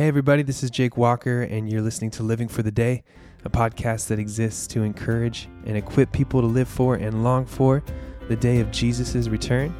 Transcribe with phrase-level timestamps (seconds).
[0.00, 3.02] Hey, everybody, this is Jake Walker, and you're listening to Living for the Day,
[3.44, 7.82] a podcast that exists to encourage and equip people to live for and long for
[8.26, 9.76] the day of Jesus' return.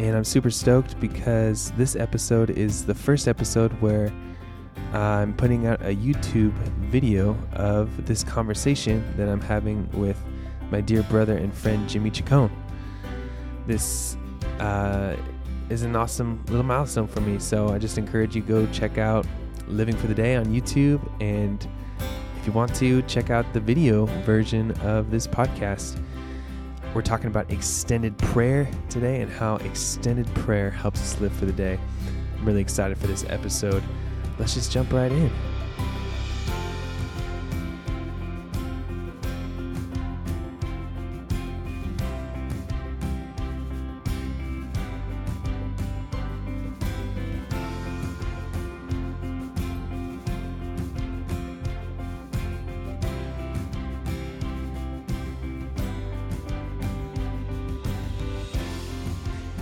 [0.00, 4.12] And I'm super stoked because this episode is the first episode where
[4.92, 6.54] I'm putting out a YouTube
[6.90, 10.20] video of this conversation that I'm having with
[10.72, 12.50] my dear brother and friend Jimmy Chacon.
[13.68, 14.16] This
[14.58, 15.14] uh,
[15.70, 19.24] is an awesome little milestone for me, so I just encourage you go check out
[19.68, 21.66] Living for the Day on YouTube, and
[22.38, 26.02] if you want to check out the video version of this podcast.
[26.92, 31.52] We're talking about extended prayer today and how extended prayer helps us live for the
[31.52, 31.78] day.
[32.36, 33.84] I'm really excited for this episode.
[34.40, 35.30] Let's just jump right in.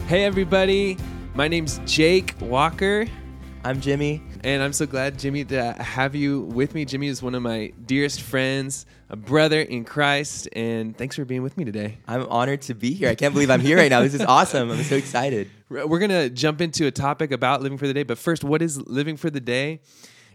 [0.09, 0.97] Hey, everybody.
[1.34, 3.05] My name's Jake Walker,
[3.62, 4.23] I'm Jimmy.
[4.42, 6.87] and I'm so glad, Jimmy, to have you with me.
[6.87, 11.42] Jimmy is one of my dearest friends, a brother in Christ, and thanks for being
[11.42, 11.98] with me today.
[12.09, 13.11] I'm honored to be here.
[13.11, 14.00] I can't believe I'm here right now.
[14.00, 14.70] This is awesome.
[14.70, 15.50] I'm so excited.
[15.69, 18.62] We're going to jump into a topic about living for the day, but first, what
[18.62, 19.83] is living for the day?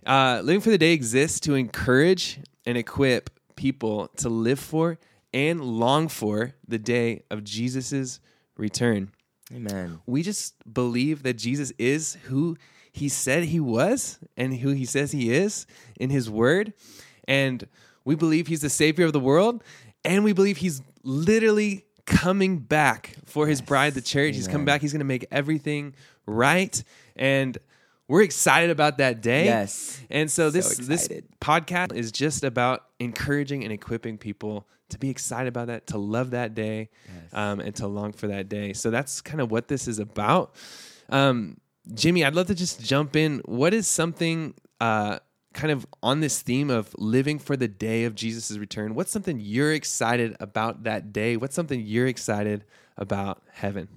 [0.05, 4.99] Uh, living for the day exists to encourage and equip people to live for
[5.33, 8.19] and long for the day of Jesus'
[8.55, 9.11] return.
[9.51, 9.99] Amen.
[10.05, 12.57] we just believe that Jesus is who
[12.91, 15.65] he said he was and who he says he is
[15.99, 16.73] in his word.
[17.27, 17.67] And
[18.05, 19.63] we believe he's the savior of the world.
[20.05, 24.35] And we believe he's literally coming back for his bride, the church.
[24.35, 24.81] He's coming back.
[24.81, 26.83] He's going to make everything right.
[27.15, 27.57] And
[28.07, 29.45] we're excited about that day.
[29.45, 29.99] Yes.
[30.09, 31.09] And so So this this
[31.41, 36.31] podcast is just about encouraging and equipping people to be excited about that, to love
[36.31, 36.89] that day,
[37.33, 38.73] um, and to long for that day.
[38.73, 40.53] So that's kind of what this is about.
[41.09, 41.57] Um,
[41.93, 43.41] Jimmy, I'd love to just jump in.
[43.45, 45.19] What is something uh,
[45.53, 48.95] kind of on this theme of living for the day of Jesus' return?
[48.95, 51.37] What's something you're excited about that day?
[51.37, 52.63] What's something you're excited
[52.97, 53.87] about heaven?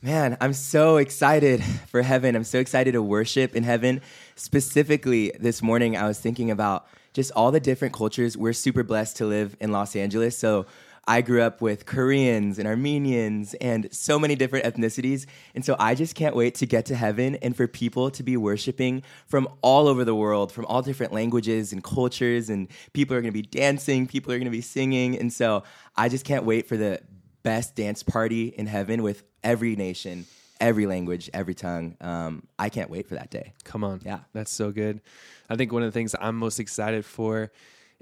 [0.00, 2.36] Man, I'm so excited for heaven.
[2.36, 4.00] I'm so excited to worship in heaven.
[4.36, 8.36] Specifically, this morning, I was thinking about just all the different cultures.
[8.36, 10.36] We're super blessed to live in Los Angeles.
[10.38, 10.66] So
[11.08, 15.24] I grew up with Koreans and Armenians and so many different ethnicities.
[15.54, 18.36] And so I just can't wait to get to heaven and for people to be
[18.36, 22.50] worshiping from all over the world, from all different languages and cultures.
[22.50, 25.18] And people are going to be dancing, people are going to be singing.
[25.18, 25.62] And so
[25.96, 27.00] I just can't wait for the
[27.42, 30.26] best dance party in heaven with every nation,
[30.60, 31.96] every language, every tongue.
[32.00, 33.52] Um, I can't wait for that day.
[33.64, 34.00] Come on.
[34.04, 34.20] Yeah.
[34.32, 35.00] That's so good.
[35.48, 37.50] I think one of the things I'm most excited for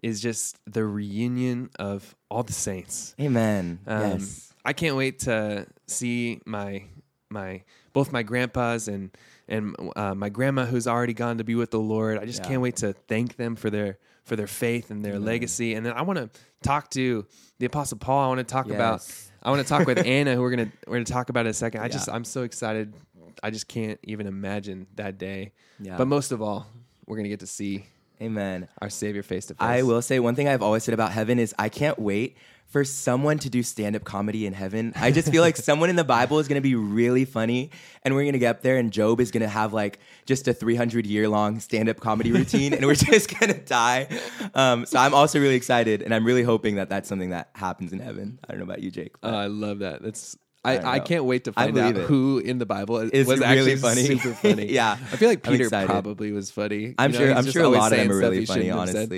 [0.02, 3.14] is just the reunion of all the saints.
[3.20, 3.80] Amen.
[3.86, 4.52] Um, yes.
[4.64, 6.84] I can't wait to see my
[7.28, 7.62] my
[7.92, 9.10] both my grandpas and
[9.48, 12.18] and uh, my grandma who's already gone to be with the Lord.
[12.18, 12.48] I just Yeah.
[12.48, 15.74] can't wait to thank them for their for their faith and their legacy.
[15.74, 16.28] And then I want to
[16.62, 17.26] talk to
[17.58, 18.24] the Apostle Paul.
[18.24, 19.02] I want to talk about.
[19.42, 21.54] I want to talk with Anna, who we're gonna we're gonna talk about in a
[21.54, 21.80] second.
[21.80, 21.88] I Yeah.
[21.92, 22.94] just I'm so excited.
[23.42, 25.52] I just can't even imagine that day.
[25.78, 25.96] Yeah.
[25.96, 26.66] But most of all,
[27.06, 27.84] we're gonna get to see
[28.20, 28.68] Amen.
[28.80, 29.60] our Savior face to face.
[29.60, 32.36] I will say one thing I've always said about heaven is I can't wait
[32.68, 34.92] for someone to do stand up comedy in heaven.
[34.96, 37.70] I just feel like someone in the Bible is going to be really funny
[38.02, 40.48] and we're going to get up there and Job is going to have like just
[40.48, 44.08] a 300 year long stand up comedy routine and we're just going to die.
[44.54, 47.92] Um, so I'm also really excited and I'm really hoping that that's something that happens
[47.92, 48.38] in heaven.
[48.46, 49.14] I don't know about you, Jake.
[49.22, 50.02] Oh, I love that.
[50.02, 52.02] That's I I, I, can't wait to find out it.
[52.06, 54.02] who in the Bible Is was really actually funny.
[54.02, 54.66] super funny.
[54.72, 54.92] Yeah.
[54.92, 56.96] I feel like Peter probably was funny.
[56.98, 57.34] I'm You know, sure.
[57.34, 58.64] I'm sure a lot of them are really funny.
[58.64, 59.08] shouldn't said.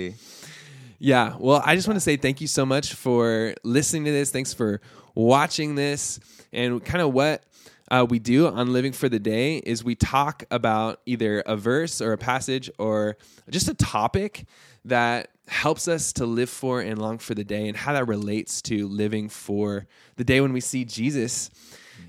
[1.01, 1.35] Yeah.
[1.39, 4.31] Well, I just want to say thank you so much for listening to this.
[4.31, 4.81] Thanks for
[5.15, 6.19] watching this.
[6.51, 7.43] And kind of what
[7.89, 12.01] uh, we do on Living for the Day is we talk about either a verse
[12.01, 13.17] or a passage or
[13.49, 14.45] just a topic
[14.83, 18.61] that helps us to live for and long for the day and how that relates
[18.63, 19.87] to living for
[20.17, 21.49] the day when we see Jesus.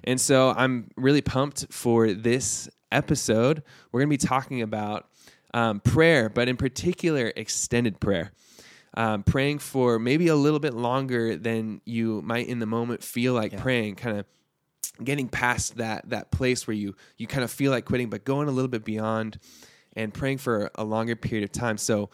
[0.03, 3.63] And so I'm really pumped for this episode.
[3.93, 5.07] We're going to be talking about
[5.55, 8.33] um, prayer, but in particular, extended prayer.
[8.95, 13.35] Um, praying for maybe a little bit longer than you might in the moment feel
[13.35, 14.27] like praying, kind of
[15.03, 18.49] getting past that that place where you you kind of feel like quitting, but going
[18.49, 19.39] a little bit beyond
[19.95, 21.79] and praying for a longer period of time.
[21.79, 22.11] So,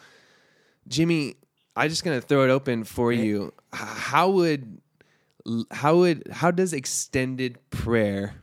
[0.87, 1.35] Jimmy,
[1.75, 3.53] I'm just gonna throw it open for you.
[3.73, 4.79] How would
[5.71, 8.35] how would how does extended prayer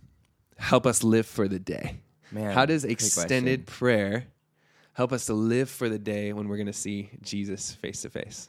[0.57, 2.01] help us live for the day?
[2.31, 4.27] Man, how does extended prayer
[4.95, 8.11] help us to live for the day when we're going to see Jesus face to
[8.11, 8.49] face?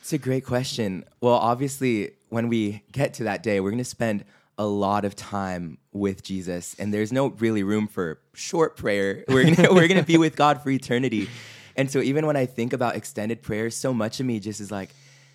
[0.00, 1.04] It's a great question.
[1.20, 4.24] Well, obviously, when we get to that day, we're going to spend
[4.56, 9.24] a lot of time with Jesus, and there's no really room for short prayer.
[9.28, 11.28] We're gonna, we're to be with God for eternity.
[11.76, 14.70] And so, even when I think about extended prayer, so much of me just is
[14.70, 14.90] like,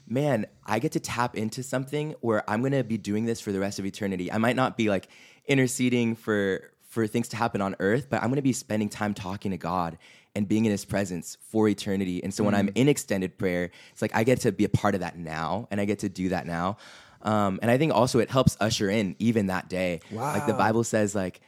[0.07, 3.53] man, I get to tap into something where I'm going to be doing this for
[3.53, 4.31] the rest of eternity.
[4.31, 5.07] I might not be like
[5.47, 9.13] interceding for for things to happen on earth, but I'm going to be spending time
[9.13, 9.97] talking to God
[10.35, 12.23] and being in his presence for eternity.
[12.23, 14.95] And so when I'm in extended prayer, it's like I get to be a part
[14.95, 16.77] of that now and I get to do that now.
[17.21, 20.01] Um, and I think also it helps usher in even that day.
[20.33, 21.39] Like the Bible says, like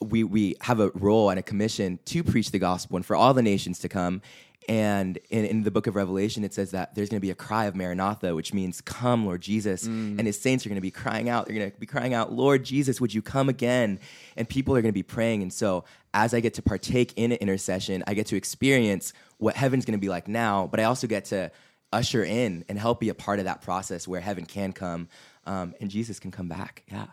[0.00, 3.32] we we have a role and a commission to preach the gospel and for all
[3.34, 4.20] the nations to come.
[4.66, 7.34] And in, in the book of Revelation, it says that there's going to be a
[7.34, 9.84] cry of Maranatha, which means, Come, Lord Jesus.
[9.84, 11.46] And his saints are going to be crying out.
[11.46, 14.00] They're going to be crying out, Lord Jesus, would you come again?
[14.36, 15.42] And people are going to be praying.
[15.42, 19.56] And so, as I get to partake in an intercession, I get to experience what
[19.56, 21.50] heaven's going to be like now, but I also get to
[21.92, 25.08] usher in and help be a part of that process where heaven can come
[25.44, 26.84] um, and Jesus can come back.
[26.90, 27.06] Yeah.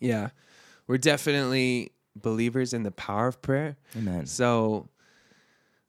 [0.00, 0.30] Yeah.
[0.86, 3.76] We're definitely believers in the power of prayer.
[3.96, 4.26] Amen.
[4.26, 4.88] So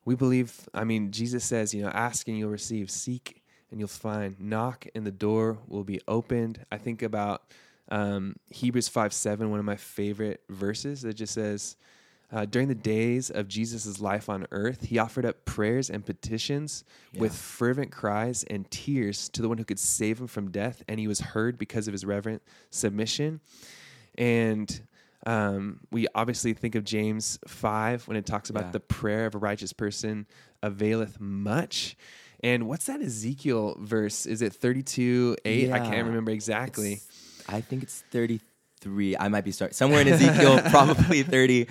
[0.04, 3.42] we believe, I mean, Jesus says, you know, ask and you'll receive, seek
[3.72, 6.66] and you'll find, knock and the door will be opened.
[6.72, 7.44] I think about
[7.90, 11.78] um, Hebrews 5 7, one of my favorite verses that just says,
[12.32, 16.84] uh, during the days of Jesus' life on earth, he offered up prayers and petitions
[17.18, 21.00] with fervent cries and tears to the one who could save him from death, and
[21.00, 23.40] he was heard because of his reverent submission.
[24.18, 24.82] And
[25.26, 28.72] um, we obviously think of James 5 when it talks about Yeah.
[28.72, 30.28] the prayer of a righteous person
[30.62, 31.98] availeth much.
[32.42, 34.26] And what's that Ezekiel verse?
[34.26, 35.72] Is it 32 8?
[35.72, 36.94] I can't remember exactly.
[36.94, 38.40] It's- I think it's 33.
[38.86, 39.74] I might be sorry.
[39.74, 41.68] Somewhere in Ezekiel, probably 30.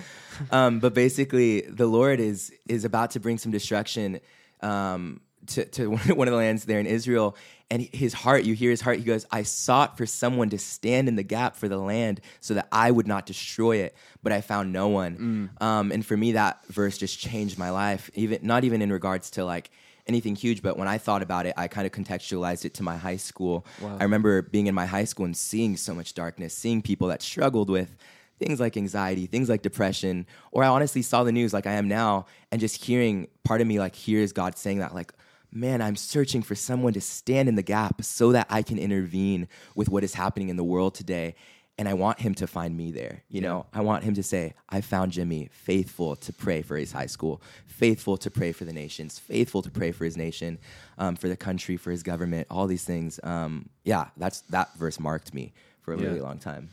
[0.51, 4.19] Um, but basically, the Lord is is about to bring some destruction
[4.61, 7.35] um, to, to one of the lands there in Israel.
[7.71, 11.07] And his heart, you hear his heart, he goes, I sought for someone to stand
[11.07, 14.41] in the gap for the land so that I would not destroy it, but I
[14.41, 15.49] found no one.
[15.61, 19.29] Um, and for me, that verse just changed my life, even not even in regards
[19.31, 19.69] to like
[20.09, 22.97] anything huge, but when I thought about it, I kind of contextualized it to my
[22.97, 23.65] high school.
[23.99, 27.21] I remember being in my high school and seeing so much darkness, seeing people that
[27.21, 27.95] struggled with
[28.39, 31.87] things like anxiety, things like depression, or I honestly saw the news like I am
[31.87, 35.13] now and just hearing part of me like hears God saying that like
[35.51, 39.47] man, I'm searching for someone to stand in the gap so that I can intervene
[39.75, 41.33] with what is happening in the world today.
[41.79, 43.23] And I want him to find me there.
[43.29, 46.91] You know, I want him to say, I found Jimmy faithful to pray for his
[46.91, 50.59] high school, faithful to pray for the nations, faithful to pray for his nation,
[50.97, 53.17] um, for the country, for his government, all these things.
[53.23, 56.07] Um, yeah, that's that verse marked me for a Yeah.
[56.07, 56.67] really long time.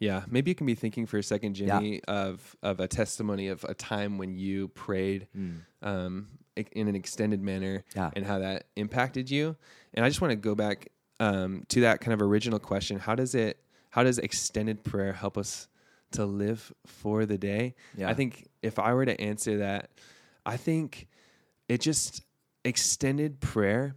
[0.00, 3.62] Yeah, maybe you can be thinking for a second, Jimmy, of of a testimony of
[3.62, 5.28] a time when you prayed
[5.82, 6.26] um,
[6.72, 8.10] in an extended manner Yeah.
[8.16, 9.54] and how that impacted you.
[9.94, 10.88] And I just want to go back
[11.20, 13.58] um, to that kind of original question: How does it?
[13.98, 15.66] How does extended prayer help us
[16.12, 17.74] to live for the day?
[17.96, 18.08] Yeah.
[18.08, 19.90] I think if I were to answer that,
[20.46, 21.08] I think
[21.68, 22.22] it just
[22.64, 23.96] extended prayer.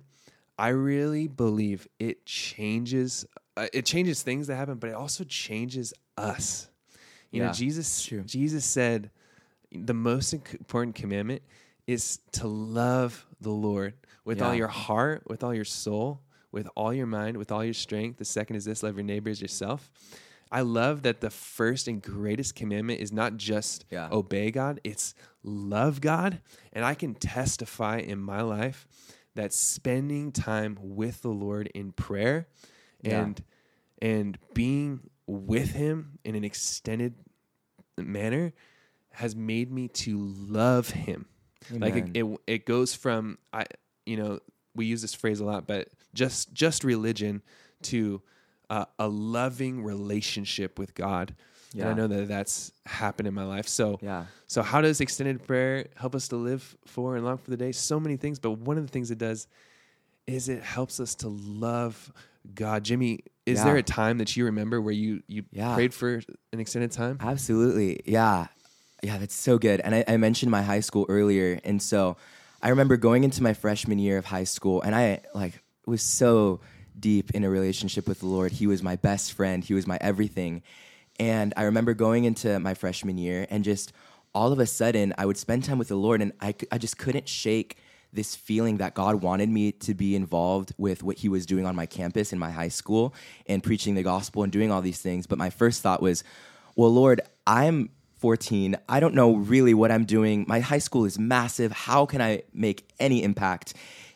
[0.58, 3.28] I really believe it changes.
[3.56, 6.68] Uh, it changes things that happen, but it also changes us.
[7.30, 8.04] You know, Jesus.
[8.04, 8.24] true.
[8.24, 9.12] Jesus said
[9.72, 11.44] the most important commandment
[11.86, 13.94] is to love the Lord
[14.26, 16.22] with all your heart, with all your soul,
[16.52, 18.18] with all your mind, with all your strength.
[18.20, 19.92] The second is this: love your neighbor as yourself.
[20.54, 24.10] I love that the first and greatest commandment is not just Yeah.
[24.12, 26.42] obey God, it's love God.
[26.74, 28.86] And I can testify in my life
[29.36, 32.48] that spending time with the Lord in prayer
[33.02, 33.22] Yeah.
[33.24, 33.44] and
[34.02, 37.14] and being with him in an extended
[37.98, 38.52] manner
[39.12, 41.28] has made me to love him.
[41.72, 43.68] Like it, it it goes from I
[44.06, 44.40] you know,
[44.76, 47.42] we use this phrase a lot, but just just religion
[47.84, 48.22] to
[48.70, 51.36] uh, a loving relationship with God.
[51.74, 53.68] And I know that that's happened in my life.
[53.68, 54.26] So Yeah.
[54.48, 57.72] so how does extended prayer help us to live for and long for the day?
[57.72, 59.48] So many things, but one of the things it does
[60.28, 62.12] is it helps us to love
[62.54, 62.84] God.
[62.84, 63.66] Jimmy, is Yeah.
[63.66, 65.74] there a time that you remember where you you Yeah.
[65.76, 66.22] prayed for
[66.54, 67.18] an extended time?
[67.22, 68.02] Absolutely.
[68.06, 68.48] Yeah.
[69.04, 69.80] Yeah, that's so good.
[69.80, 71.60] And I, I mentioned my high school earlier.
[71.64, 72.18] And so
[72.62, 76.60] I remember going into my freshman year of high school and I like was so
[77.00, 78.52] deep in a relationship with the Lord.
[78.52, 79.64] He was my best friend.
[79.64, 80.62] He was my everything.
[81.20, 83.94] And I remember going into my freshman year and just
[84.34, 86.98] all of a sudden I would spend time with the Lord and I, I just
[86.98, 87.78] couldn't shake
[88.14, 91.76] this feeling that God wanted me to be involved with what he was doing on
[91.76, 93.14] my campus in my high school
[93.48, 95.28] and preaching the gospel and doing all these things.
[95.28, 96.24] But my first thought was,
[96.76, 98.76] well, Lord, I'm 14.
[98.90, 100.46] I don't know really what I'm doing.
[100.48, 101.72] My high school is massive.
[101.72, 103.74] How can I make any impact?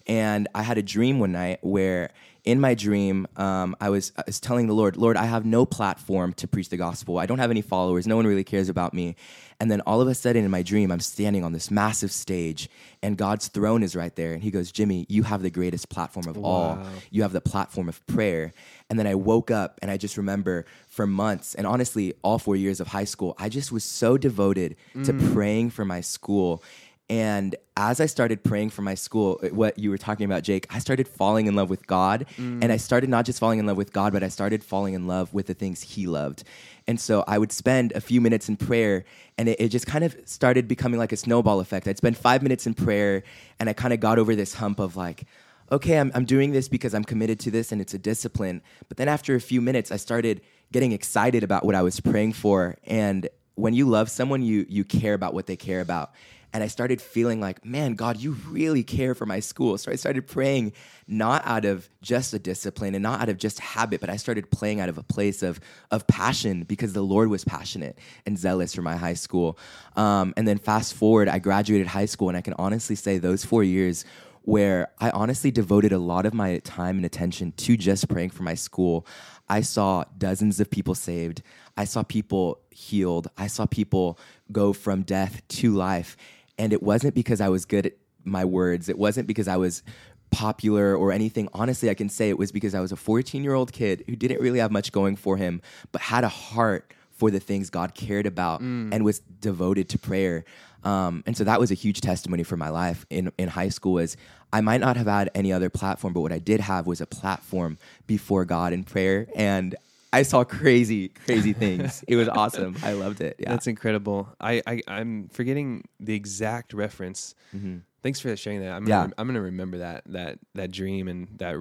[0.08, 2.12] And I had a dream one night where
[2.46, 5.66] in my dream, um, I, was, I was telling the Lord, Lord, I have no
[5.66, 7.18] platform to preach the gospel.
[7.18, 8.06] I don't have any followers.
[8.06, 9.16] No one really cares about me.
[9.60, 12.70] And then all of a sudden in my dream, I'm standing on this massive stage
[13.02, 14.34] and God's throne is right there.
[14.34, 16.50] And he goes, Jimmy, you have the greatest platform of wow.
[16.50, 16.80] all.
[17.10, 18.52] You have the platform of prayer.
[18.90, 22.56] And then I woke up and I just remember for months and honestly, all four
[22.56, 25.06] years of high school, I just was so devoted mm.
[25.06, 26.62] to praying for my school
[27.10, 30.80] and as I started praying for my school, what you were talking about, Jake, I
[30.80, 32.26] started falling in love with God.
[32.38, 32.64] Mm.
[32.64, 35.06] And I started not just falling in love with God, but I started falling in
[35.06, 36.44] love with the things He loved.
[36.88, 39.06] And so I would spend a few minutes in prayer,
[39.38, 41.88] and it, it just kind of started becoming like a snowball effect.
[41.88, 43.24] I'd spend five minutes in prayer,
[43.60, 45.26] and I kind of got over this hump of like,
[45.72, 48.62] okay, I'm, I'm doing this because I'm committed to this and it's a discipline.
[48.88, 52.34] But then after a few minutes, I started getting excited about what I was praying
[52.34, 52.78] for.
[52.86, 56.14] And when you love someone, you, you care about what they care about.
[56.54, 59.78] And I started feeling like, man, God, you really care for my school.
[59.78, 60.72] So I started praying
[61.06, 64.50] not out of just a discipline and not out of just habit, but I started
[64.50, 65.60] playing out of a place of,
[65.92, 69.60] of passion because the Lord was passionate and zealous for my high school.
[69.98, 73.44] Um, and then fast forward, I graduated high school, and I can honestly say those
[73.44, 74.06] four years
[74.44, 78.44] where I honestly devoted a lot of my time and attention to just praying for
[78.44, 79.06] my school.
[79.48, 81.42] I saw dozens of people saved.
[81.78, 83.28] I saw people healed.
[83.38, 84.20] I saw people
[84.52, 86.18] go from death to life.
[86.58, 88.90] And it wasn't because I was good at my words.
[88.90, 89.84] It wasn't because I was
[90.32, 91.48] popular or anything.
[91.54, 94.16] Honestly, I can say it was because I was a 14 year old kid who
[94.16, 95.62] didn't really have much going for him,
[95.92, 98.94] but had a heart for the things God cared about mm.
[98.94, 100.44] and was devoted to prayer.
[100.84, 103.94] Um, and so that was a huge testimony for my life in, in high school
[103.94, 104.18] was
[104.56, 107.06] I might not have had any other platform, but what I did have was a
[107.06, 109.28] platform before God in prayer.
[109.36, 109.76] And
[110.14, 112.06] I saw crazy, crazy things.
[112.08, 112.78] it was awesome.
[112.82, 113.36] I loved it.
[113.38, 114.30] Yeah, that's incredible.
[114.40, 117.36] I, I am forgetting the exact reference.
[117.54, 117.80] Mm-hmm.
[118.02, 118.72] Thanks for sharing that.
[118.72, 119.02] I'm yeah.
[119.02, 121.58] gonna, I'm gonna remember that that that dream and that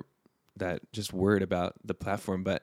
[0.58, 2.44] that just word about the platform.
[2.44, 2.62] But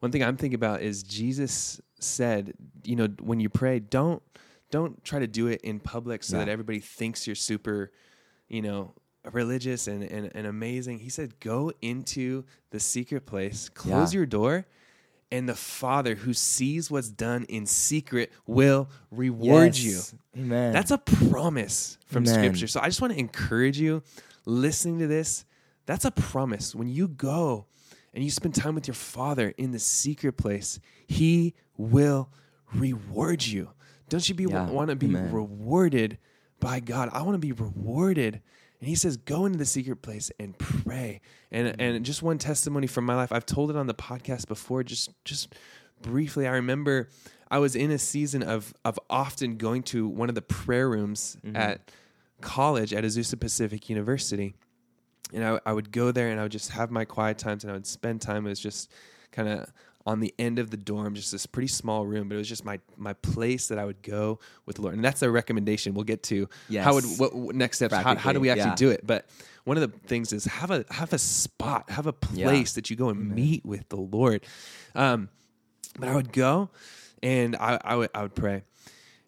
[0.00, 4.22] one thing I'm thinking about is Jesus said, you know, when you pray, don't
[4.70, 6.46] don't try to do it in public so yeah.
[6.46, 7.92] that everybody thinks you're super,
[8.48, 8.94] you know,
[9.32, 11.00] religious and, and, and amazing.
[11.00, 14.18] He said, go into the secret place, close yeah.
[14.18, 14.66] your door,
[15.30, 20.14] and the Father who sees what's done in secret will reward yes.
[20.34, 20.42] you.
[20.42, 20.72] Amen.
[20.72, 22.34] That's a promise from Amen.
[22.34, 22.66] Scripture.
[22.68, 24.02] So I just want to encourage you
[24.44, 25.44] listening to this.
[25.86, 26.74] That's a promise.
[26.74, 27.66] When you go
[28.14, 32.30] and you spend time with your Father in the secret place, He will
[32.74, 33.70] reward you.
[34.08, 34.66] Don't you be yeah.
[34.66, 35.32] want to be Amen.
[35.32, 36.18] rewarded
[36.60, 37.10] by God?
[37.12, 38.42] I want to be rewarded
[38.86, 41.20] and he says, go into the secret place and pray.
[41.50, 43.32] And and just one testimony from my life.
[43.32, 45.56] I've told it on the podcast before, just just
[46.00, 46.46] briefly.
[46.46, 47.08] I remember
[47.50, 51.36] I was in a season of of often going to one of the prayer rooms
[51.44, 51.56] mm-hmm.
[51.56, 51.90] at
[52.40, 54.54] college at Azusa Pacific University.
[55.32, 57.72] And I, I would go there and I would just have my quiet times and
[57.72, 58.46] I would spend time.
[58.46, 58.92] It was just
[59.32, 59.68] kind of
[60.06, 62.64] on the end of the dorm, just this pretty small room, but it was just
[62.64, 64.94] my my place that I would go with the Lord.
[64.94, 65.94] And that's a recommendation.
[65.94, 66.84] We'll get to yes.
[66.84, 67.94] how would what, what next steps.
[67.94, 68.74] How, how, do we actually yeah.
[68.76, 69.04] do it?
[69.04, 69.26] But
[69.64, 72.74] one of the things is have a have a spot, have a place yeah.
[72.76, 73.34] that you go and Amen.
[73.34, 74.46] meet with the Lord.
[74.94, 75.28] Um,
[75.98, 76.70] but I would go,
[77.22, 78.62] and I, I would I would pray,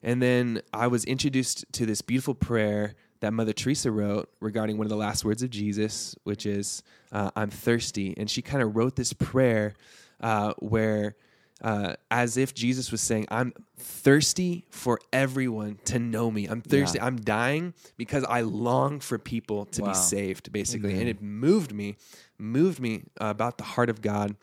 [0.02, 4.84] and then I was introduced to this beautiful prayer that Mother Teresa wrote regarding one
[4.84, 8.76] of the last words of Jesus, which is uh, "I'm thirsty," and she kind of
[8.76, 9.74] wrote this prayer
[10.20, 11.16] uh, where
[11.60, 16.46] uh, as if Jesus was saying, I'm thirsty for everyone to know me.
[16.46, 16.98] I'm thirsty.
[16.98, 17.06] Yeah.
[17.06, 19.88] I'm dying because I long for people to wow.
[19.88, 20.90] be saved, basically.
[20.90, 21.00] Mm-hmm.
[21.00, 21.96] And it moved me,
[22.38, 24.36] moved me uh, about the heart of God.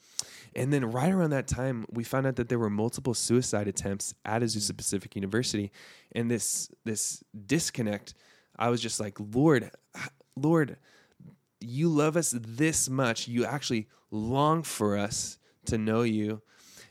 [0.56, 4.14] And then right around that time, we found out that there were multiple suicide attempts
[4.24, 4.76] at Azusa.
[4.76, 5.72] Pacific University.
[6.14, 8.14] And this this disconnect,
[8.58, 9.72] I was just like, Lord,
[10.38, 10.78] Lord,
[11.60, 13.28] you love us this much.
[13.28, 16.42] You actually long for us to know you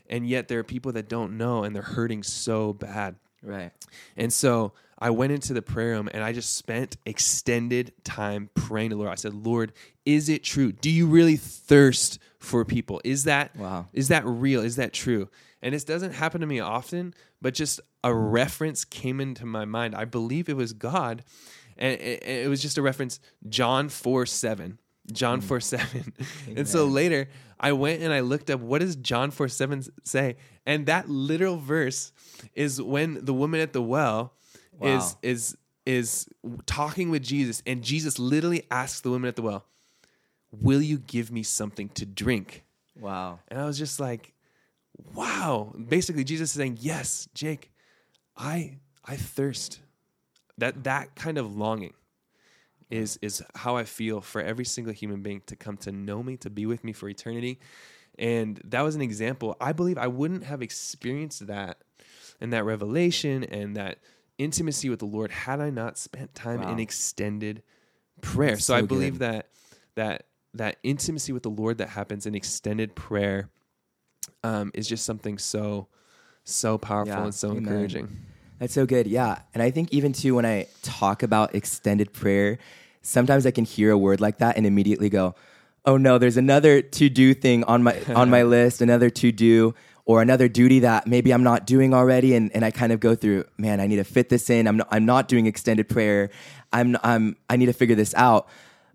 [0.09, 3.15] and yet there are people that don't know and they're hurting so bad.
[3.43, 3.71] Right.
[4.17, 8.91] And so i went into the prayer room and i just spent extended time praying
[8.91, 9.09] to lord.
[9.09, 9.73] I said lord
[10.05, 10.71] is it true?
[10.71, 13.01] Do you really thirst for people?
[13.03, 13.87] Is that wow.
[13.93, 14.61] is that real?
[14.61, 15.29] Is that true?
[15.61, 19.95] And this doesn't happen to me often but just a reference came into my mind.
[19.95, 21.23] I believe it was god
[21.77, 24.79] and it, was just a reference john 4 7
[25.11, 25.45] John mm.
[25.45, 26.13] 4 7.
[26.55, 27.27] and so later,
[27.59, 30.37] I went and I looked up what does John 4 7 say?
[30.65, 32.11] And that literal verse
[32.53, 34.33] is when the woman at the well
[34.79, 34.97] wow.
[34.97, 36.27] is is is
[36.65, 39.65] talking with Jesus, and Jesus literally asks the woman at the well,
[40.51, 42.63] Will you give me something to drink?
[42.99, 43.39] Wow.
[43.49, 44.33] And I was just like,
[45.13, 45.73] Wow.
[45.87, 47.71] Basically, Jesus is saying, Yes, Jake,
[48.35, 49.79] I I thirst.
[50.57, 51.93] That that kind of longing
[52.89, 56.37] is is how I feel for every single human being to come to know me,
[56.37, 57.59] to be with me for eternity.
[58.17, 59.57] And that was an example.
[59.59, 61.79] I believe I wouldn't have experienced that
[62.39, 63.99] and that revelation and that
[64.37, 66.71] intimacy with the Lord had I not spent time Wow.
[66.73, 67.63] in extended
[68.21, 68.51] prayer.
[68.51, 69.49] That's so, I believe that
[69.95, 73.49] that that intimacy with the Lord that happens in extended prayer
[74.43, 75.87] um, is just something so
[76.43, 77.23] so powerful Yeah.
[77.25, 77.59] and so Amen.
[77.59, 78.17] encouraging.
[78.59, 79.07] That's so good.
[79.07, 79.39] Yeah.
[79.53, 82.57] And I think even too, when I talk about extended prayer,
[83.01, 85.35] sometimes I can hear a word like that and immediately go,
[85.85, 89.75] oh no, there's another to do thing on my, on my list, another to do
[90.05, 92.35] or another duty that maybe I'm not doing already.
[92.35, 94.67] And, and I kind of go through, man, I need to fit this in.
[94.67, 96.29] I'm not, I'm not doing extended prayer.
[96.71, 98.47] I'm, I'm, I need to figure this out.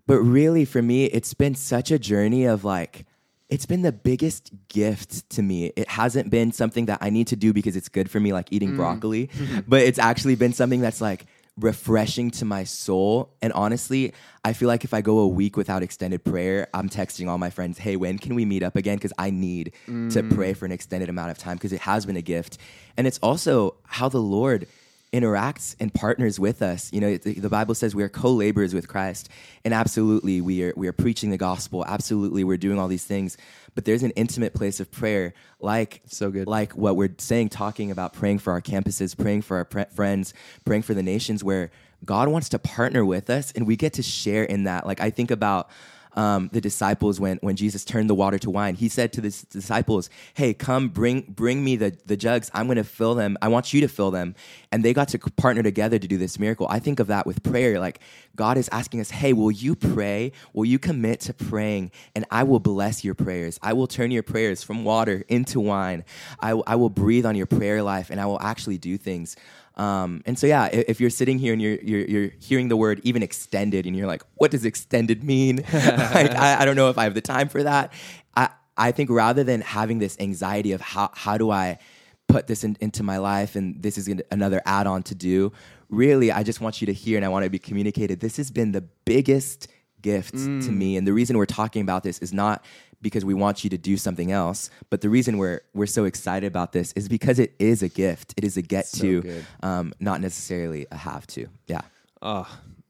[0.07, 3.05] But really for me, it's been such a journey of like,
[3.51, 5.73] it's been the biggest gift to me.
[5.75, 8.47] It hasn't been something that I need to do because it's good for me, like
[8.49, 8.77] eating mm.
[8.77, 9.29] broccoli,
[9.67, 11.25] but it's actually been something that's like
[11.59, 13.35] refreshing to my soul.
[13.41, 14.13] And honestly,
[14.45, 17.49] I feel like if I go a week without extended prayer, I'm texting all my
[17.49, 18.95] friends, hey, when can we meet up again?
[18.95, 20.33] Because I need to mm.
[20.33, 22.57] pray for an extended amount of time because it has been a gift.
[22.95, 24.65] And it's also how the Lord
[25.13, 26.91] interacts and partners with us.
[26.93, 29.29] You know, the, the Bible says we are co-laborers with Christ,
[29.65, 31.85] and absolutely we are we are preaching the gospel.
[31.85, 33.37] Absolutely, we're doing all these things.
[33.75, 36.47] But there's an intimate place of prayer, like So good.
[36.47, 40.33] like what we're saying, talking about praying for our campuses, praying for our pre- friends,
[40.65, 41.71] praying for the nations, where
[42.03, 44.87] God wants to partner with us, and we get to share in that.
[44.87, 45.69] Like I think about
[46.13, 48.75] um, the disciples when when Jesus turned the water to wine.
[48.75, 52.51] He said to the disciples, "Hey, come bring bring me the the jugs.
[52.53, 53.37] I'm going to fill them.
[53.41, 54.35] I want you to fill them."
[54.71, 56.67] And they got to partner together to do this miracle.
[56.69, 57.79] I think of that with prayer.
[57.79, 57.99] Like
[58.35, 60.31] God is asking us, "Hey, will you pray?
[60.53, 61.91] Will you commit to praying?
[62.15, 63.59] And I will bless your prayers.
[63.61, 66.03] I will turn your prayers from water into wine.
[66.39, 69.35] I, I will breathe on your prayer life, and I will actually do things."
[69.81, 73.01] Um, and so, yeah, if you're sitting here and you're, you're, you're hearing the word
[73.03, 75.55] even extended, and you're like, what does extended mean?
[75.73, 77.91] like, I, I don't know if I have the time for that.
[78.37, 81.79] I, I think rather than having this anxiety of how, how do I
[82.27, 85.51] put this in, into my life and this is another add on to do,
[85.89, 88.19] really, I just want you to hear and I want to be communicated.
[88.19, 89.67] This has been the biggest
[90.03, 90.95] gift to me.
[90.95, 92.63] And the reason we're talking about this is not
[93.01, 96.47] because we want you to do something else, but the reason we're we're so excited
[96.47, 98.33] about this is because it is a gift.
[98.37, 101.47] It is a get So to, um, not necessarily a have to.
[101.67, 101.81] Yeah.
[102.21, 102.47] Oh,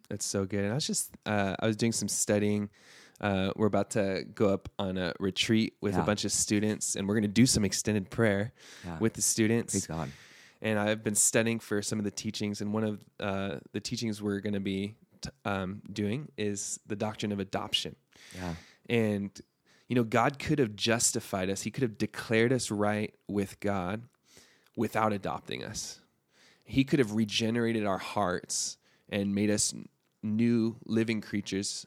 [0.10, 0.64] that's so good.
[0.66, 2.70] And I was just, uh, I was doing some studying.
[3.22, 6.02] Uh, we're about to go up on a retreat with Yeah.
[6.02, 8.52] a bunch of students, and we're going to do some extended prayer
[8.86, 8.98] Yeah.
[9.00, 9.74] with the students.
[9.74, 10.10] Praise God.
[10.64, 14.22] And I've been studying for some of the teachings, and one of uh, the teachings
[14.22, 17.96] we're going to be t- um, doing is the doctrine of adoption.
[18.36, 18.56] Yeah.
[18.90, 19.30] And,
[19.92, 24.04] you know, God could have justified us, He could have declared us right with God
[24.78, 26.00] without adopting us.
[26.64, 28.78] He could have regenerated our hearts
[29.10, 29.74] and made us
[30.24, 31.86] new living creatures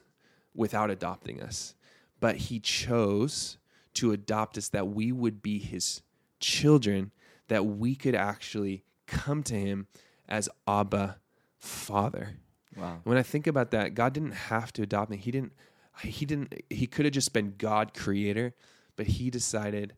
[0.53, 1.73] without adopting us.
[2.19, 3.57] But He chose
[3.95, 6.03] to adopt us that we would be His
[6.39, 7.11] children,
[7.47, 9.87] that we could actually come to Him
[10.29, 11.17] as Abba,
[11.57, 12.35] Father.
[12.77, 12.99] Wow.
[13.03, 15.17] When I think about that, God didn't have to adopt me.
[15.17, 15.53] He didn't.
[16.01, 16.53] He didn't.
[16.69, 18.53] He could have just been God creator,
[18.95, 19.95] but he decided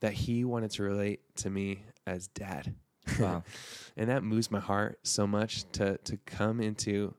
[0.00, 2.74] that he wanted to relate to me as dad.
[3.18, 3.44] Wow.
[3.96, 7.14] and that moves my heart so much to to come into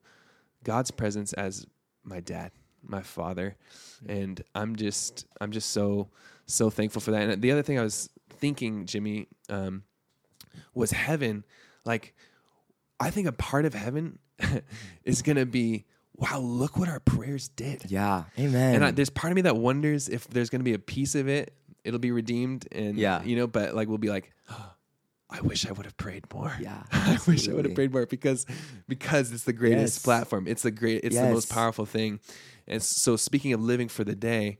[0.63, 1.65] God's presence as
[2.03, 2.51] my dad,
[2.85, 3.55] my father,
[4.07, 6.09] and I'm just I'm just so
[6.45, 7.29] so thankful for that.
[7.29, 9.83] And the other thing I was thinking, Jimmy, um,
[10.73, 11.43] was heaven.
[11.85, 12.13] Like,
[12.99, 14.19] I think a part of heaven
[15.03, 17.83] is gonna be, wow, look what our prayers did.
[17.89, 18.23] Yeah.
[18.39, 18.75] Amen.
[18.75, 21.27] And I, there's part of me that wonders if there's gonna be a piece of
[21.27, 23.23] it, it'll be redeemed, and Yeah.
[23.23, 24.31] you know, but like we'll be like,
[25.29, 26.55] I wish I would have prayed more.
[26.61, 28.45] Yeah, I wish I would have prayed more because
[28.87, 30.03] because it's the greatest Yes.
[30.03, 30.47] platform.
[30.47, 31.03] It's the great.
[31.03, 32.19] It's the most powerful thing.
[32.67, 34.59] And so, speaking of living for the day,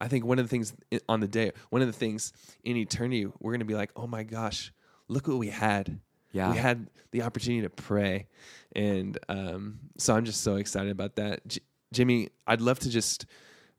[0.00, 0.72] I think one of the things
[1.08, 2.32] on the day, one of the things
[2.64, 4.72] in eternity, we're going to be like, oh my gosh,
[5.08, 6.00] look what we had.
[6.32, 6.52] Yeah.
[6.52, 8.26] we had the opportunity to pray,
[8.74, 11.46] and um, so I'm just so excited about that.
[11.46, 11.60] J-
[11.92, 13.26] Jimmy, I'd love to just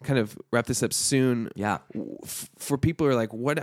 [0.03, 1.79] kind of wrap this up soon yeah.
[2.23, 3.59] f- for people who are like, what,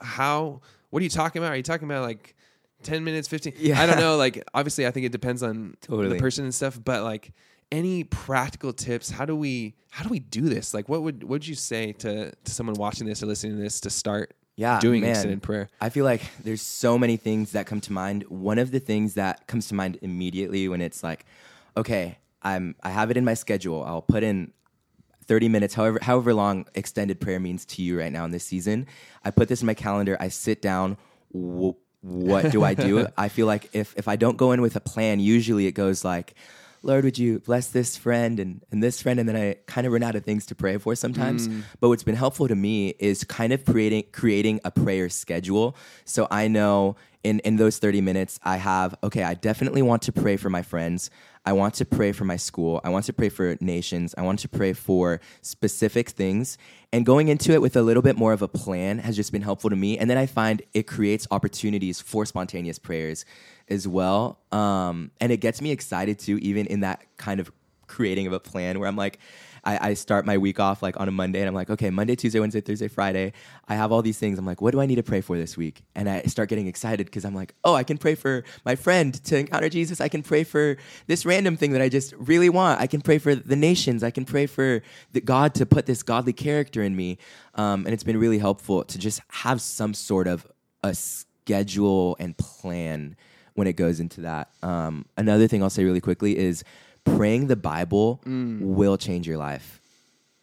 [0.00, 1.52] how, what are you talking about?
[1.52, 2.34] Are you talking about like
[2.82, 3.54] 10 minutes, 15?
[3.58, 3.80] Yeah.
[3.80, 4.16] I don't know.
[4.16, 6.08] Like, obviously, I think it depends on Totally.
[6.08, 7.32] the person and stuff, but like,
[7.70, 9.10] any practical tips?
[9.10, 10.72] How do we, how do we do this?
[10.72, 13.62] Like, what would, what would you say to, to someone watching this or listening to
[13.62, 14.80] this to start Yeah.
[14.80, 15.10] doing man.
[15.12, 15.68] extended prayer?
[15.80, 18.24] I feel like there's so many things that come to mind.
[18.24, 21.24] One of the things that comes to mind immediately when it's like,
[21.76, 23.84] okay, I'm I have it in my schedule.
[23.84, 24.52] I'll put in
[25.26, 28.88] 30 minutes, however however long extended prayer means to you right now in this season.
[29.24, 30.16] I put this in my calendar.
[30.18, 30.96] I sit down
[31.32, 33.06] w- what do I do?
[33.16, 36.04] I feel like if if I don't go in with a plan, usually it goes
[36.04, 36.34] like,
[36.82, 39.18] Lord, would you bless this friend and, and this friend?
[39.18, 41.48] And then I kind of run out of things to pray for sometimes.
[41.48, 41.62] Mm.
[41.80, 45.76] But what's been helpful to me is kind of creating creating a prayer schedule.
[46.04, 50.12] So I know in, in those 30 minutes, I have, okay, I definitely want to
[50.12, 51.10] pray for my friends.
[51.48, 52.78] I want to pray for my school.
[52.84, 54.14] I want to pray for nations.
[54.18, 56.58] I want to pray for specific things.
[56.92, 59.40] And going into it with a little bit more of a plan has just been
[59.40, 59.96] helpful to me.
[59.96, 63.24] And then I find it creates opportunities for spontaneous prayers
[63.66, 64.40] as well.
[64.52, 67.50] Um, and it gets me excited too, even in that kind of
[67.86, 69.18] creating of a plan where I'm like,
[69.68, 72.16] I, I, start my week off like on a Monday and I'm like, okay, Monday,
[72.16, 73.34] Tuesday, Wednesday, Thursday, Friday.
[73.68, 74.38] I have all these things.
[74.38, 75.82] I'm like, what do I need to pray for this week?
[75.94, 79.12] And I start getting excited because I'm like, oh, I can pray for my friend
[79.24, 80.00] to encounter Jesus.
[80.00, 82.80] I can pray for this random thing that I just really want.
[82.80, 84.02] I can pray for the nations.
[84.02, 84.80] I can pray for
[85.12, 87.18] the God to put this godly character in me.
[87.54, 90.46] Um, and it's been really helpful to just have some sort of
[90.82, 93.16] a schedule and plan
[93.52, 94.48] when it goes into that.
[94.62, 96.64] Um, another thing I'll say really quickly is
[97.16, 98.60] praying the Bible mm.
[98.60, 99.80] will change your life.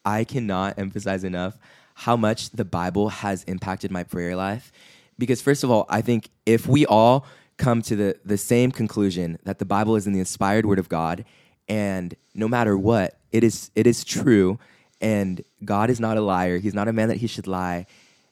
[0.03, 1.57] I cannot emphasize enough
[1.95, 4.71] how much the Bible has impacted my prayer life.
[5.17, 7.25] Because, first of all, I think if we all
[7.57, 10.89] come to the, the same conclusion that the Bible is in the inspired word of
[10.89, 11.23] God,
[11.67, 14.59] and no matter what, it is, it is true,
[14.99, 17.85] and God is not a liar, He's not a man that He should lie,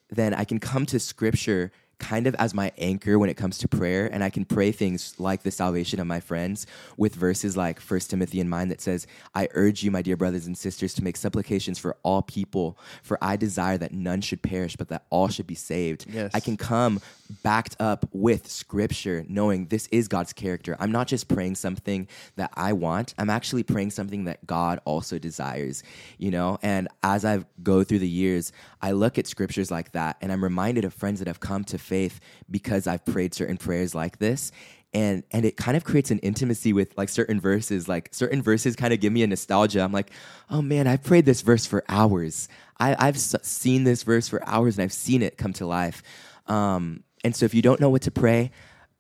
[0.10, 3.67] then I can come to Scripture kind of as my anchor when it comes to
[3.67, 6.65] prayer and i can pray things like the salvation of my friends
[6.97, 10.45] with verses like 1 timothy in mind that says i urge you my dear brothers
[10.47, 14.75] and sisters to make supplications for all people for i desire that none should perish
[14.75, 16.06] but that all should be saved.
[16.10, 16.32] Yes.
[16.34, 16.99] i can come
[17.41, 20.75] backed up with scripture knowing this is god's character.
[20.79, 23.13] I'm not just praying something that i want.
[23.17, 25.84] I'm actually praying something that god also desires
[26.17, 26.60] you know?
[26.62, 28.51] And as i go through the years
[28.82, 31.77] i look at scriptures like that and i'm reminded of friends that have come to
[31.84, 32.19] faith
[32.50, 34.52] because I've prayed certain prayers like this.
[34.96, 37.88] And, and it kind of creates an intimacy with like certain verses.
[37.88, 39.82] Like certain verses kind of give me a nostalgia.
[39.82, 40.12] I'm like
[40.50, 42.48] oh man i've prayed this verse for hours.
[42.80, 46.04] I, i've seen this verse for hours and i've seen it come to life.
[46.48, 48.52] Um, and so if you don't know what to pray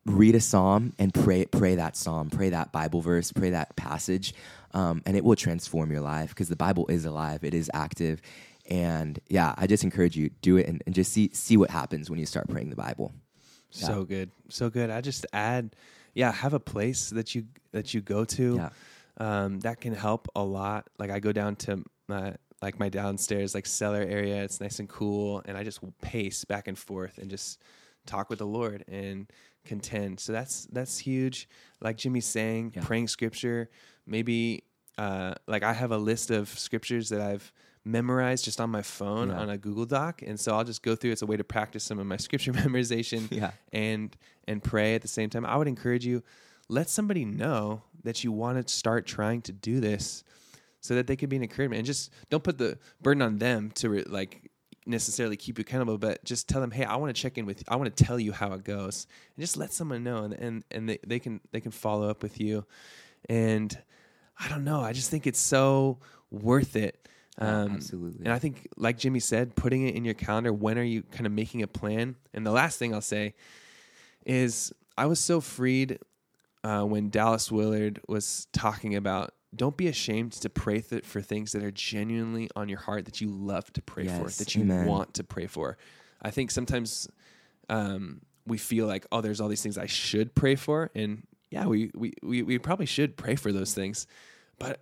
[0.05, 2.29] read a psalm and pray pray that psalm.
[2.29, 3.31] Pray that bible verse.
[3.31, 4.33] Pray that passage.
[4.73, 7.43] Um, and it will transform your life because the bible is alive.
[7.43, 8.21] It is active
[8.69, 12.09] and yeah, I just encourage you do it and, and just see see what happens
[12.09, 13.13] when you start praying the Bible.
[13.71, 13.87] Yeah.
[13.87, 14.89] So good, so good.
[14.89, 15.75] I just add,
[16.13, 18.55] yeah, have a place that you that you go to.
[18.55, 18.69] Yeah.
[19.17, 20.87] Um, that can help a lot.
[20.97, 24.43] Like I go down to my like my downstairs like cellar area.
[24.43, 27.59] It's nice and cool, and I just pace back and forth and just
[28.05, 29.29] talk with the Lord and
[29.65, 30.19] contend.
[30.19, 31.49] So that's that's huge.
[31.81, 32.83] Like Jimmy's saying, yeah.
[32.83, 33.69] praying scripture.
[34.05, 34.63] Maybe
[34.97, 37.51] uh, like I have a list of scriptures that I've
[37.85, 39.39] memorized just on my phone yeah.
[39.39, 41.11] on a Google Doc, and so I'll just go through.
[41.11, 43.51] It's a way to practice some of my scripture memorization yeah.
[43.71, 44.15] and
[44.47, 45.45] and pray at the same time.
[45.45, 46.23] I would encourage you
[46.69, 50.23] let somebody know that you want to start trying to do this,
[50.79, 51.79] so that they could be an encouragement.
[51.79, 54.49] And just don't put the burden on them to re- like
[54.85, 57.59] necessarily keep you accountable, but just tell them, hey, I want to check in with
[57.59, 57.65] you.
[57.69, 60.63] I want to tell you how it goes, and just let someone know, and and
[60.71, 62.65] and they, they can they can follow up with you,
[63.27, 63.77] and.
[64.35, 64.81] I don't know.
[64.81, 65.99] I just think it's so
[66.31, 67.07] worth it
[67.39, 68.25] um, absolutely.
[68.25, 71.25] And I think, like Jimmy said, putting it in your calendar, when are you kind
[71.25, 72.15] of making a plan?
[72.33, 73.33] And the last thing I'll say
[74.25, 75.99] is I was so freed
[76.63, 81.51] uh, when Dallas Willard was talking about don't be ashamed to pray th- for things
[81.51, 84.63] that are genuinely on your heart that you love to pray yes, for, that you
[84.63, 84.87] amen.
[84.87, 85.77] want to pray for.
[86.21, 87.07] I think sometimes
[87.69, 90.89] um, we feel like, oh, there's all these things I should pray for.
[90.95, 94.07] And yeah, we, we, we, we probably should pray for those things.
[94.57, 94.79] But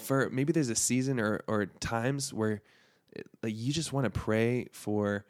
[0.00, 2.62] for maybe there's a season or or times where
[3.16, 5.24] eh, like you just want to pray for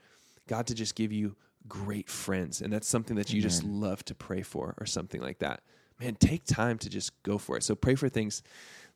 [0.47, 1.37] God to just give you
[1.69, 3.49] great friends and that's something that you Amen.
[3.49, 5.63] just love to pray for or something like that.
[6.01, 7.63] Man, take time to just go for it.
[7.63, 8.43] So pray for things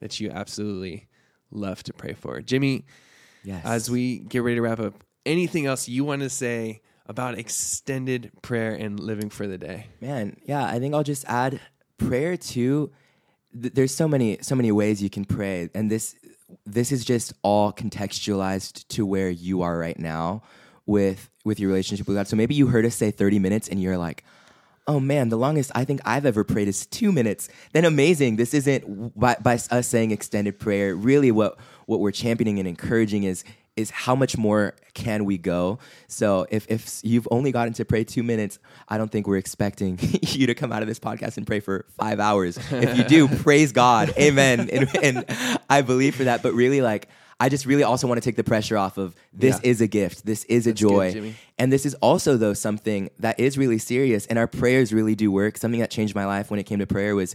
[0.00, 1.08] that you absolutely
[1.50, 2.40] love to pray for.
[2.40, 2.84] Jimmy,
[3.44, 3.64] yes.
[3.64, 8.30] as we get ready to wrap up, anything else you want to say about extended
[8.42, 9.88] prayer and living for the day?
[10.00, 11.60] Man, yeah, I think I'll just add
[11.98, 12.36] prayer
[13.54, 16.16] too there's so many so many ways you can pray and this
[16.66, 20.42] this is just all contextualized to where you are right now
[20.86, 22.28] with with your relationship with God.
[22.28, 24.24] So maybe you heard us say 30 minutes and you're like,
[24.86, 28.36] "Oh man, the longest I think I've ever prayed is 2 minutes." Then amazing.
[28.36, 30.94] This isn't by, by us saying extended prayer.
[30.94, 33.44] Really what what we're championing and encouraging is
[33.76, 35.78] is how much more can we go?
[36.06, 38.58] So if, if you've only gotten to pray two minutes,
[38.88, 41.84] I don't think we're expecting you to come out of this podcast and pray for
[41.98, 42.56] five hours.
[42.70, 44.12] If you do, praise God.
[44.18, 44.68] Amen.
[44.72, 46.42] And, and I believe for that.
[46.42, 47.08] But really, like,
[47.40, 49.70] I just really also want to take the pressure off of this Yeah.
[49.70, 51.12] is a gift, this is a That's joy.
[51.12, 51.34] Jimmy.
[51.58, 55.32] and this is also though something that is really serious and our prayers really do
[55.32, 55.58] work.
[55.58, 57.34] Something that changed my life when it came to prayer was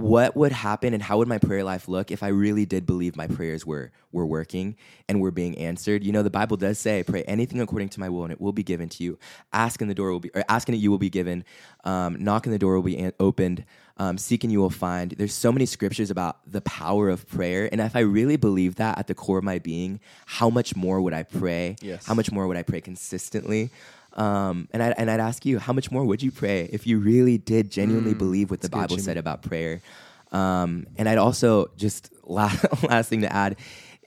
[0.00, 3.16] what would happen and how would my prayer life look if I really did believe
[3.16, 4.76] my prayers were were working
[5.08, 6.02] and were being answered?
[6.02, 8.52] You know, the Bible does say, "Pray anything according to my will, and it will
[8.52, 9.18] be given to you.
[9.52, 11.44] Ask and the door will be, or ask and you will be given.
[11.84, 13.64] Um, knock and the door will be an- opened.
[13.96, 17.68] Um, seek and you will find." There's so many scriptures about the power of prayer,
[17.70, 21.00] and if I really believe that at the core of my being, how much more
[21.00, 21.76] would I pray?
[21.80, 22.06] Yes.
[22.06, 23.70] How much more would I pray consistently?
[24.14, 26.98] Um, and, I, and I'd ask you, how much more would you pray if you
[26.98, 29.80] really did genuinely believe what the Mm, good, Bible said about prayer?
[30.32, 33.56] Um, and I'd also just last, last thing to add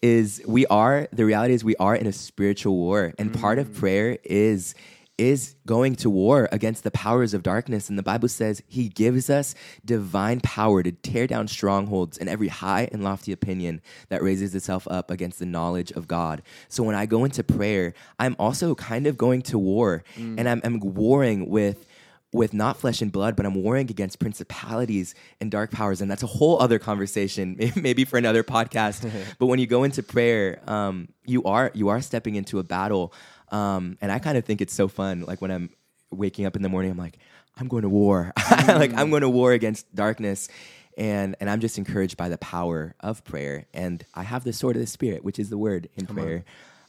[0.02, 3.62] is we are the reality is we are in a spiritual war, and part Mm.
[3.62, 4.76] of prayer is
[5.18, 7.88] is going to war against the powers of darkness.
[7.88, 9.54] And the Bible says he gives us
[9.86, 14.88] divine power to tear down strongholds and every high and lofty opinion that raises itself
[14.90, 16.42] up against the knowledge of God.
[16.68, 20.62] So when I go into prayer, I'm also kind of going to war and I'm,
[20.64, 21.86] I'm warring with
[22.34, 26.24] with not flesh and blood, but I'm warring against principalities and dark powers, and that's
[26.24, 29.10] a whole other conversation, maybe for another podcast.
[29.40, 33.14] but when you go into prayer, um, you are you are stepping into a battle,
[33.54, 35.22] um, and I kind of think it's so fun.
[35.22, 35.70] Like when I'm
[36.12, 37.20] waking up in the morning, I'm like,
[37.56, 38.34] I'm going to war,
[38.68, 40.50] like I'm going to war against darkness.
[40.98, 43.66] And, and I'm just encouraged by the power of prayer.
[43.74, 46.46] And I have the sword of the Spirit, which is the word in prayer.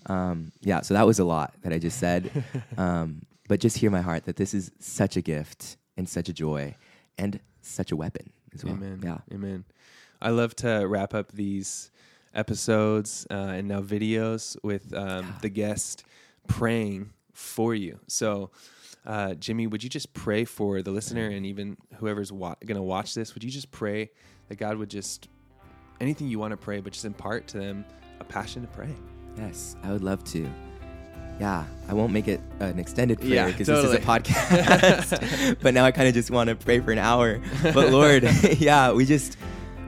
[0.06, 2.30] Um, yeah, so that was a lot that I just said.
[2.76, 6.32] Um, but just hear my heart that this is such a gift and such a
[6.32, 6.74] joy
[7.18, 8.74] and such a weapon as well.
[8.74, 9.00] Amen.
[9.04, 9.18] Yeah.
[9.32, 9.64] Amen.
[10.20, 11.90] I love to wrap up these
[12.34, 16.04] episodes uh, and now videos with um, the guest
[16.46, 17.98] praying for you.
[18.06, 18.50] So,
[19.06, 22.82] uh, Jimmy, would you just pray for the listener and even whoever's wa- going to
[22.82, 23.34] watch this?
[23.34, 24.10] Would you just pray
[24.48, 25.28] that God would just
[26.00, 27.84] anything you want to pray, but just impart to them
[28.20, 28.94] a passion to pray?
[29.36, 30.48] Yes, I would love to.
[31.40, 35.58] Yeah, I won't make it an extended prayer Yeah, because this is a podcast.
[35.62, 37.40] but now I kind of just want to pray for an hour.
[37.62, 38.22] But Lord,
[38.58, 39.36] yeah, we just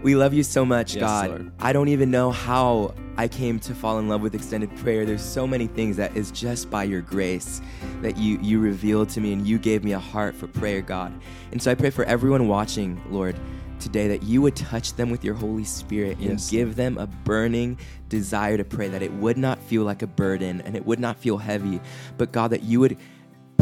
[0.02, 1.30] we love you so much, Yes, God.
[1.30, 1.52] Lord.
[1.60, 5.04] I don't even know how I came to fall in love with extended prayer.
[5.06, 7.60] There's so many things that is just by your grace
[8.02, 11.12] that you you revealed to me and you gave me a heart for prayer, God.
[11.52, 13.38] And so I pray for everyone watching, Lord,
[13.80, 17.06] today that you would touch them with your Holy Spirit and Yes, give them a
[17.06, 17.78] burning
[18.08, 21.16] desire to pray that it would not feel like a burden and it would not
[21.16, 21.80] feel heavy,
[22.16, 22.96] but God that you would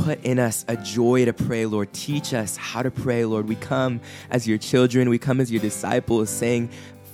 [0.05, 1.91] put in us a joy to pray, Lord.
[1.95, 3.49] Teach us how to pray, Lord.
[3.49, 6.69] We come as your children, we come as your disciples saying,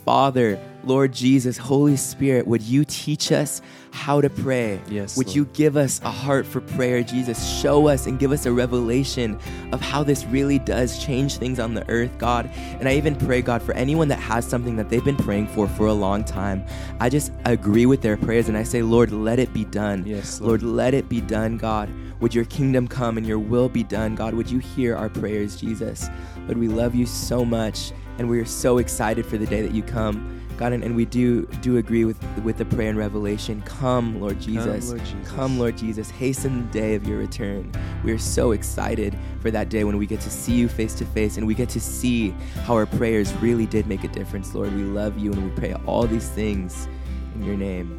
[0.05, 3.61] Father, Lord Jesus, Holy Spirit, would you teach us
[3.93, 4.81] how to pray?
[4.89, 5.37] Yes, Would Lord.
[5.37, 7.61] you give us a heart for prayer, Jesus?
[7.61, 9.39] Show us and give us a revelation
[9.73, 12.51] of how this really does change things on the earth, God.
[12.55, 15.69] And I even pray, God, for anyone that has something that they've been praying for
[15.69, 16.65] for a long time.
[16.99, 20.05] I just agree with their prayers and I say, Lord, let it be done.
[20.07, 21.91] Yes, Lord, let it be done, God.
[22.21, 24.35] Would your kingdom come and your will be done, God?
[24.35, 26.09] Would you hear our prayers, Jesus?
[26.47, 29.73] Lord, we love you so much and we are so excited for the day that
[29.73, 30.40] you come.
[30.61, 33.63] God, and, and we do do agree with with the prayer in Revelation.
[33.63, 34.91] Come, Lord Jesus.
[34.91, 35.31] Lord Jesus.
[35.31, 36.11] Come, Lord Jesus.
[36.11, 37.73] Hasten the day of your return.
[38.05, 41.07] We are so excited for that day when we get to see you face to
[41.07, 42.35] face and we get to see
[42.67, 44.75] how our prayers really did make a difference, Lord.
[44.75, 46.87] We love you and we pray all these things
[47.35, 47.99] in your name.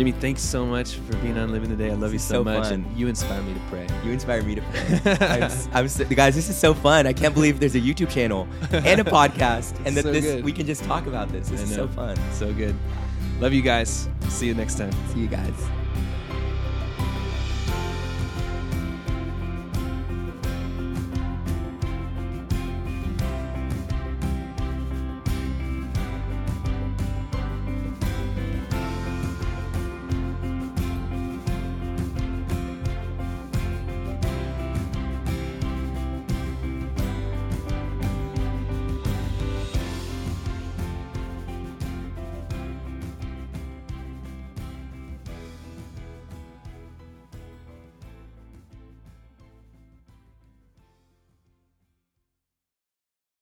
[0.00, 1.90] Jimmy, thanks so much for being on Living the Day.
[1.90, 2.72] I love you so, so much, fun.
[2.72, 3.86] and you inspire me to pray.
[4.02, 5.16] You inspire me to pray.
[5.20, 7.06] I'm, I'm so, guys, this is so fun.
[7.06, 10.42] I can't believe there's a YouTube channel and a podcast, and that So this good.
[10.42, 11.50] we can just talk about this.
[11.50, 12.16] This is so fun.
[12.32, 12.74] So good.
[13.40, 14.08] Love you guys.
[14.30, 14.92] See you next time.
[15.12, 15.79] See you guys.